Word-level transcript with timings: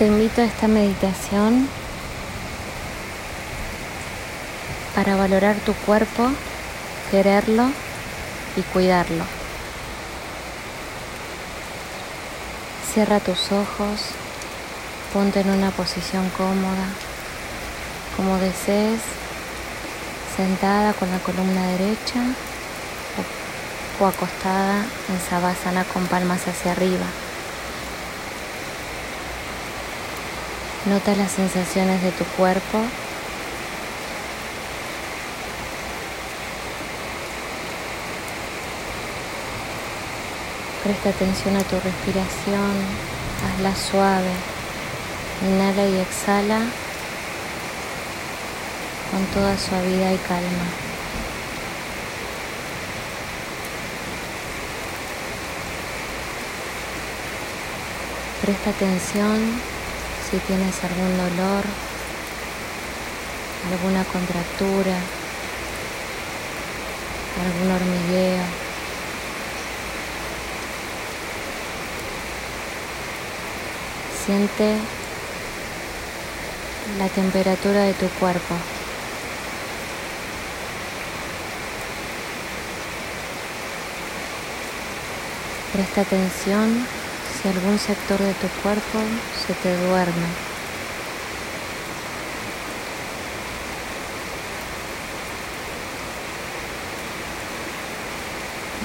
Te 0.00 0.06
invito 0.06 0.40
a 0.40 0.44
esta 0.46 0.66
meditación 0.66 1.68
para 4.94 5.14
valorar 5.14 5.56
tu 5.56 5.74
cuerpo, 5.74 6.30
quererlo 7.10 7.66
y 8.56 8.62
cuidarlo. 8.62 9.24
Cierra 12.94 13.20
tus 13.20 13.52
ojos, 13.52 14.00
ponte 15.12 15.40
en 15.40 15.50
una 15.50 15.70
posición 15.70 16.30
cómoda, 16.30 16.88
como 18.16 18.38
desees, 18.38 19.02
sentada 20.34 20.94
con 20.94 21.10
la 21.10 21.18
columna 21.18 21.66
derecha 21.72 22.22
o, 24.00 24.06
acostada 24.06 24.76
en 25.10 25.20
sabásana 25.28 25.84
con 25.84 26.06
palmas 26.06 26.48
hacia 26.48 26.72
arriba. 26.72 27.04
Nota 30.86 31.14
las 31.14 31.32
sensaciones 31.32 32.02
de 32.02 32.10
tu 32.12 32.24
cuerpo. 32.24 32.78
Presta 40.82 41.10
atención 41.10 41.56
a 41.56 41.62
tu 41.64 41.78
respiración, 41.80 42.72
hazla 43.44 43.76
suave. 43.76 44.32
Inhala 45.46 45.86
y 45.86 45.98
exhala 45.98 46.60
con 49.10 49.24
toda 49.34 49.58
suavidad 49.58 50.12
y 50.12 50.18
calma. 50.18 50.64
Presta 58.40 58.70
atención 58.70 59.79
si 60.30 60.38
tienes 60.38 60.84
algún 60.84 61.16
dolor, 61.16 61.64
alguna 63.72 64.04
contractura, 64.04 64.96
algún 67.44 67.70
hormigueo. 67.72 68.44
Siente 74.24 74.76
la 76.98 77.08
temperatura 77.08 77.82
de 77.82 77.94
tu 77.94 78.06
cuerpo. 78.20 78.54
Presta 85.72 86.02
atención 86.02 86.86
si 87.40 87.48
algún 87.48 87.78
sector 87.78 88.18
de 88.18 88.34
tu 88.34 88.48
cuerpo 88.62 88.98
se 89.46 89.54
te 89.54 89.76
duerme. 89.86 90.26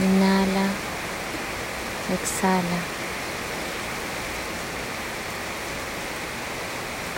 Inhala, 0.01 0.67
exhala. 2.13 2.79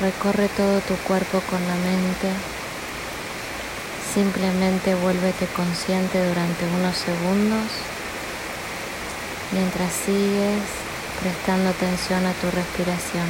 Recorre 0.02 0.48
todo 0.50 0.80
tu 0.82 0.96
cuerpo 1.08 1.42
con 1.50 1.60
la 1.68 1.76
mente. 1.76 2.32
Simplemente 4.14 4.96
vuélvete 4.96 5.46
consciente 5.48 6.28
durante 6.28 6.66
unos 6.66 6.96
segundos 6.98 7.66
mientras 9.52 9.94
sigues 9.94 10.87
prestando 11.22 11.70
atención 11.70 12.26
a 12.26 12.34
tu 12.34 12.50
respiración. 12.52 13.26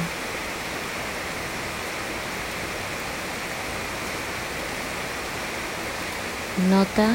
Nota 6.68 7.14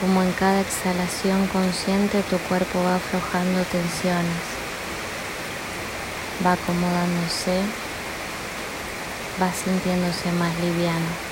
cómo 0.00 0.22
en 0.22 0.32
cada 0.32 0.60
exhalación 0.60 1.46
consciente 1.48 2.22
tu 2.24 2.38
cuerpo 2.38 2.82
va 2.82 2.96
aflojando 2.96 3.62
tensiones, 3.64 4.42
va 6.44 6.52
acomodándose, 6.52 7.62
va 9.40 9.52
sintiéndose 9.52 10.30
más 10.32 10.54
liviano. 10.60 11.29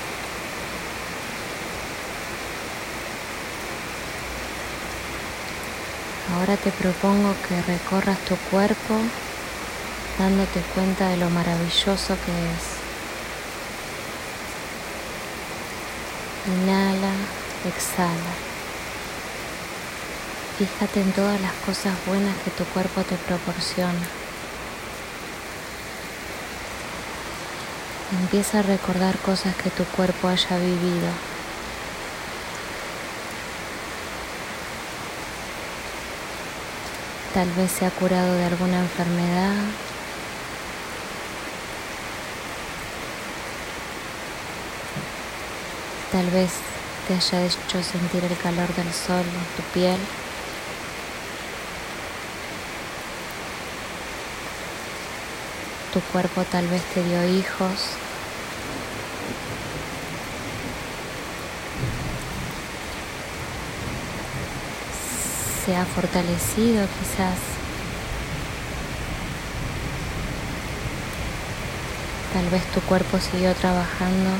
Ahora 6.33 6.57
te 6.57 6.71
propongo 6.71 7.35
que 7.47 7.61
recorras 7.63 8.19
tu 8.19 8.35
cuerpo 8.51 8.95
dándote 10.19 10.61
cuenta 10.75 11.09
de 11.09 11.17
lo 11.17 11.29
maravilloso 11.29 12.15
que 12.25 12.31
es. 12.31 12.79
Inhala, 16.45 17.13
exhala. 17.65 18.33
Fíjate 20.57 21.01
en 21.01 21.11
todas 21.13 21.39
las 21.41 21.53
cosas 21.65 21.93
buenas 22.05 22.35
que 22.43 22.51
tu 22.51 22.63
cuerpo 22.65 23.01
te 23.03 23.15
proporciona. 23.15 24.07
Empieza 28.21 28.59
a 28.59 28.63
recordar 28.63 29.17
cosas 29.19 29.55
que 29.55 29.69
tu 29.69 29.83
cuerpo 29.85 30.27
haya 30.27 30.57
vivido. 30.57 31.38
Tal 37.33 37.47
vez 37.51 37.71
se 37.71 37.85
ha 37.85 37.91
curado 37.91 38.33
de 38.33 38.45
alguna 38.45 38.79
enfermedad. 38.79 39.53
Tal 46.11 46.25
vez 46.31 46.49
te 47.07 47.13
haya 47.13 47.45
hecho 47.45 47.83
sentir 47.83 48.23
el 48.23 48.35
calor 48.37 48.73
del 48.73 48.91
sol 48.91 49.21
en 49.21 49.55
tu 49.55 49.61
piel. 49.73 49.97
Tu 55.93 56.01
cuerpo 56.11 56.43
tal 56.45 56.67
vez 56.67 56.81
te 56.93 57.03
dio 57.03 57.27
hijos 57.27 58.08
se 65.69 65.75
ha 65.75 65.85
fortalecido 65.85 66.81
quizás. 66.97 67.37
Tal 72.33 72.49
vez 72.49 72.63
tu 72.73 72.81
cuerpo 72.81 73.19
siguió 73.19 73.53
trabajando 73.53 74.31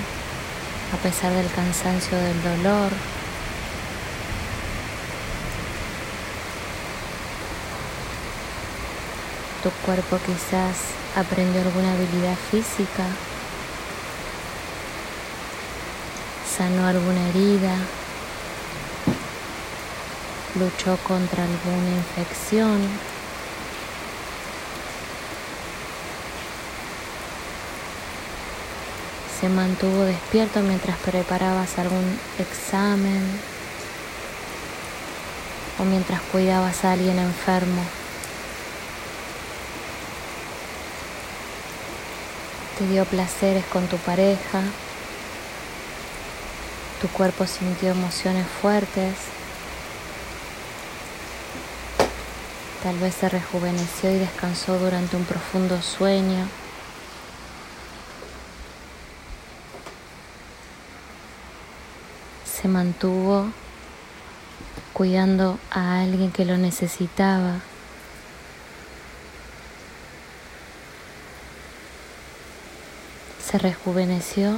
a 0.92 0.98
pesar 1.04 1.32
del 1.34 1.48
cansancio 1.52 2.18
del 2.18 2.42
dolor. 2.42 2.92
Tu 9.62 9.70
cuerpo 9.86 10.18
quizás 10.26 10.78
aprendió 11.16 11.62
alguna 11.62 11.94
habilidad 11.94 12.38
física, 12.50 13.06
sanó 16.58 16.88
alguna 16.88 17.30
herida, 17.30 17.76
luchó 20.56 20.98
contra 21.08 21.44
alguna 21.44 21.90
infección. 21.96 22.80
Se 29.40 29.48
mantuvo 29.48 30.04
despierto 30.04 30.60
mientras 30.62 30.98
preparabas 30.98 31.78
algún 31.78 32.20
examen 32.40 33.22
o 35.80 35.86
mientras 35.86 36.20
cuidabas 36.24 36.84
a 36.84 36.92
alguien 36.92 37.18
enfermo. 37.20 37.82
Te 42.78 42.88
dio 42.88 43.06
placeres 43.06 43.64
con 43.66 43.88
tu 43.88 43.98
pareja. 43.98 44.62
Tu 47.02 47.08
cuerpo 47.10 47.46
sintió 47.46 47.92
emociones 47.92 48.46
fuertes. 48.62 49.39
Tal 52.84 52.98
vez 52.98 53.14
se 53.14 53.28
rejuveneció 53.28 54.10
y 54.10 54.20
descansó 54.20 54.80
durante 54.80 55.18
un 55.18 55.26
profundo 55.26 55.82
sueño. 55.82 56.48
Se 62.46 62.70
mantuvo 62.70 63.52
cuidando 64.94 65.60
a 65.72 66.00
alguien 66.00 66.32
que 66.32 66.46
lo 66.46 66.58
necesitaba. 66.58 67.60
Se 73.46 73.58
rejuveneció 73.58 74.56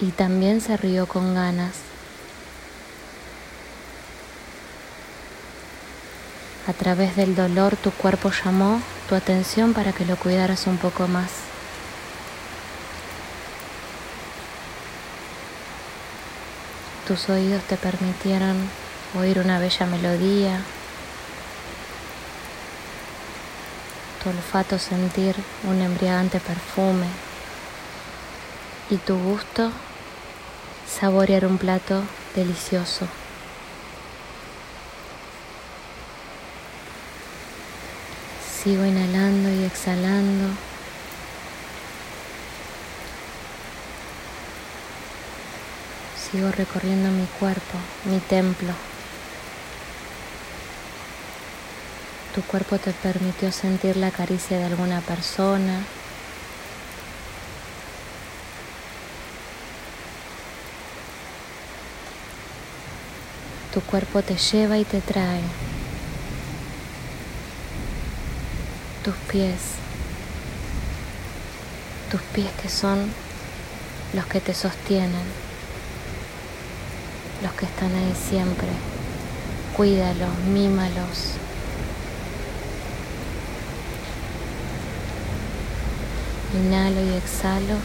y 0.00 0.12
también 0.12 0.62
se 0.62 0.78
rió 0.78 1.06
con 1.06 1.34
ganas. 1.34 1.83
A 6.66 6.72
través 6.72 7.14
del 7.14 7.34
dolor 7.34 7.76
tu 7.76 7.90
cuerpo 7.90 8.30
llamó 8.30 8.80
tu 9.08 9.14
atención 9.14 9.74
para 9.74 9.92
que 9.92 10.06
lo 10.06 10.16
cuidaras 10.16 10.66
un 10.66 10.78
poco 10.78 11.06
más. 11.06 11.30
Tus 17.06 17.28
oídos 17.28 17.62
te 17.64 17.76
permitieron 17.76 18.56
oír 19.20 19.38
una 19.40 19.58
bella 19.58 19.84
melodía, 19.84 20.62
tu 24.22 24.30
olfato 24.30 24.78
sentir 24.78 25.36
un 25.64 25.82
embriagante 25.82 26.40
perfume 26.40 27.06
y 28.88 28.96
tu 28.96 29.18
gusto 29.18 29.70
saborear 30.88 31.44
un 31.44 31.58
plato 31.58 32.02
delicioso. 32.34 33.06
Sigo 38.64 38.86
inhalando 38.86 39.50
y 39.50 39.64
exhalando. 39.64 40.48
Sigo 46.16 46.50
recorriendo 46.50 47.10
mi 47.10 47.26
cuerpo, 47.38 47.76
mi 48.06 48.20
templo. 48.20 48.72
Tu 52.34 52.40
cuerpo 52.40 52.78
te 52.78 52.92
permitió 52.94 53.52
sentir 53.52 53.98
la 53.98 54.10
caricia 54.10 54.56
de 54.56 54.64
alguna 54.64 55.02
persona. 55.02 55.82
Tu 63.74 63.82
cuerpo 63.82 64.22
te 64.22 64.36
lleva 64.38 64.78
y 64.78 64.86
te 64.86 65.02
trae. 65.02 65.42
Tus 69.04 69.14
pies, 69.30 69.60
tus 72.10 72.22
pies 72.32 72.50
que 72.62 72.70
son 72.70 73.12
los 74.14 74.24
que 74.24 74.40
te 74.40 74.54
sostienen, 74.54 75.26
los 77.42 77.52
que 77.52 77.66
están 77.66 77.94
ahí 77.94 78.14
siempre. 78.30 78.68
Cuídalos, 79.76 80.34
mímalos. 80.50 81.34
Inhalo 86.54 87.04
y 87.04 87.14
exhalo. 87.14 87.76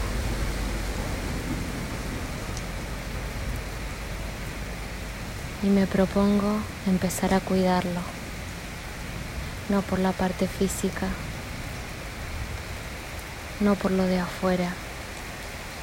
Y 5.62 5.66
me 5.66 5.86
propongo 5.86 6.56
empezar 6.86 7.34
a 7.34 7.40
cuidarlo 7.40 8.19
no 9.70 9.82
por 9.82 10.00
la 10.00 10.12
parte 10.12 10.48
física, 10.48 11.06
no 13.60 13.76
por 13.76 13.92
lo 13.92 14.04
de 14.04 14.18
afuera. 14.18 14.72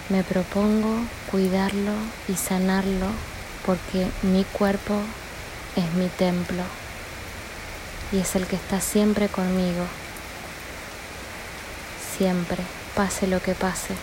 Me 0.09 0.23
propongo 0.23 0.99
cuidarlo 1.31 1.93
y 2.27 2.35
sanarlo 2.35 3.07
porque 3.65 4.07
mi 4.21 4.43
cuerpo 4.43 4.93
es 5.75 5.93
mi 5.93 6.07
templo 6.09 6.63
y 8.11 8.19
es 8.19 8.35
el 8.35 8.45
que 8.45 8.55
está 8.55 8.79
siempre 8.79 9.27
conmigo, 9.27 9.85
siempre, 12.17 12.63
pase 12.95 13.27
lo 13.27 13.41
que 13.41 13.53
pase, 13.53 13.95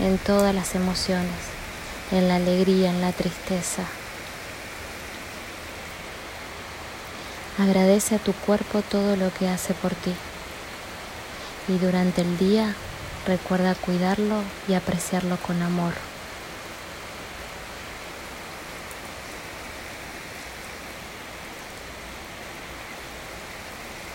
en 0.00 0.18
todas 0.18 0.54
las 0.54 0.74
emociones, 0.74 1.34
en 2.12 2.28
la 2.28 2.36
alegría, 2.36 2.90
en 2.90 3.00
la 3.00 3.12
tristeza, 3.12 3.82
Agradece 7.58 8.16
a 8.16 8.18
tu 8.18 8.34
cuerpo 8.34 8.82
todo 8.82 9.16
lo 9.16 9.32
que 9.32 9.48
hace 9.48 9.72
por 9.72 9.94
ti. 9.94 10.12
Y 11.68 11.78
durante 11.78 12.20
el 12.20 12.36
día 12.36 12.74
recuerda 13.26 13.74
cuidarlo 13.74 14.42
y 14.68 14.74
apreciarlo 14.74 15.38
con 15.38 15.62
amor. 15.62 15.94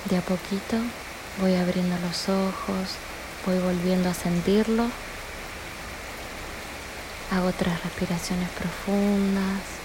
De 0.05 0.17
a 0.17 0.21
poquito 0.21 0.77
voy 1.39 1.55
abriendo 1.55 1.97
los 1.99 2.29
ojos, 2.29 2.95
voy 3.45 3.57
volviendo 3.57 4.09
a 4.09 4.13
sentirlo. 4.13 4.85
Hago 7.31 7.51
tres 7.53 7.81
respiraciones 7.83 8.49
profundas. 8.49 9.80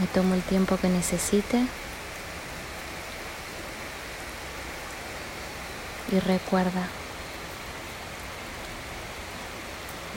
Me 0.00 0.06
tomo 0.08 0.34
el 0.34 0.42
tiempo 0.42 0.76
que 0.76 0.88
necesite. 0.88 1.64
Y 6.12 6.20
recuerda, 6.20 6.86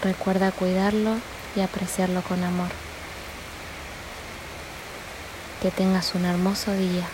recuerda 0.04 0.52
cuidarlo 0.52 1.16
y 1.56 1.62
apreciarlo 1.62 2.22
con 2.22 2.44
amor. 2.44 2.70
Que 5.62 5.72
tengas 5.72 6.14
un 6.14 6.26
hermoso 6.26 6.74
día. 6.74 7.08